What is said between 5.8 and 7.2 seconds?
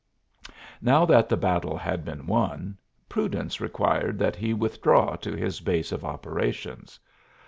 of operations.